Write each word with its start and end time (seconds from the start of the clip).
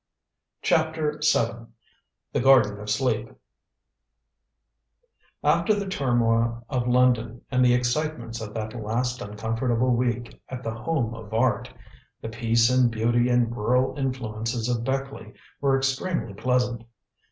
CHAPTER 0.63 1.19
VII 1.31 1.67
THE 2.33 2.39
GARDEN 2.41 2.79
OF 2.79 2.89
SLEEP 2.89 3.29
After 5.43 5.75
the 5.75 5.85
turmoil 5.87 6.65
of 6.71 6.87
London 6.87 7.41
and 7.51 7.63
the 7.63 7.75
excitements 7.75 8.41
of 8.41 8.55
that 8.55 8.73
last 8.73 9.21
uncomfortable 9.21 9.93
week 9.95 10.41
at 10.49 10.63
The 10.63 10.73
Home 10.73 11.13
of 11.13 11.31
Art, 11.35 11.69
the 12.19 12.29
peace 12.29 12.67
and 12.71 12.89
beauty 12.89 13.29
and 13.29 13.55
rural 13.55 13.95
influences 13.95 14.67
of 14.67 14.83
Beckleigh 14.83 15.33
were 15.61 15.77
extremely 15.77 16.33
pleasant. 16.33 16.83